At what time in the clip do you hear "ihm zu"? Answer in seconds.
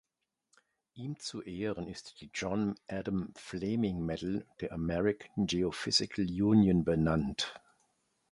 0.95-1.43